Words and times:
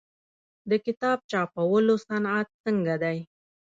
د 0.69 0.71
کتاب 0.85 1.17
چاپولو 1.31 1.95
صنعت 2.07 2.47
څنګه 2.63 2.95
دی؟ 3.03 3.17